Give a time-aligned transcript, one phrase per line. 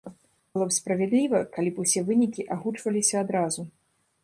[0.53, 3.61] Было б справядліва, калі б усе вынікі агучваліся адразу.